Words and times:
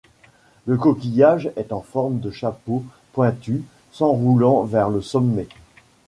Le 0.65 0.77
coquillage 0.77 1.51
est 1.57 1.71
en 1.71 1.81
forme 1.81 2.21
de 2.21 2.31
chapeau 2.31 2.83
pointu 3.13 3.61
s'enroulant 3.91 4.63
vers 4.63 4.89
le 4.89 4.99
sommet. 4.99 5.47